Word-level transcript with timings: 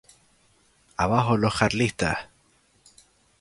Abajo 0.97 1.37
los 1.37 1.53
carlistas!"". 1.53 2.17